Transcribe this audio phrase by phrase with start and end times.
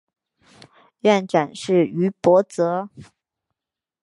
[1.01, 2.89] 院长是于博泽。